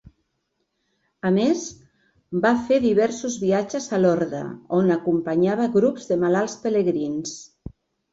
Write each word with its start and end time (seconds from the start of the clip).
A 1.29 1.31
més, 1.33 1.65
va 2.45 2.53
fer 2.69 2.79
diversos 2.85 3.35
viatges 3.43 3.85
a 3.97 3.99
Lorda, 3.99 4.39
on 4.79 4.89
acompanyava 4.95 5.69
grups 5.77 6.09
de 6.13 6.19
malalts 6.25 6.57
pelegrins. 6.65 7.37